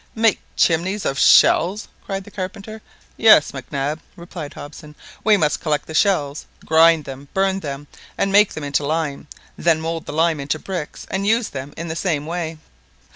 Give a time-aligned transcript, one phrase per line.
[0.15, 2.81] "Make chimneys of shells!" cried the carpenter.
[3.17, 7.85] "Yes, Mac Nab," replied Hobson; "we must collect the shells, grind them, burn them,
[8.17, 9.27] and make them into lime,
[9.59, 12.57] then mould the lime into bricks, and use them in the same way."